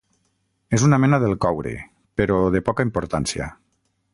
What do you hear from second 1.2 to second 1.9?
del coure,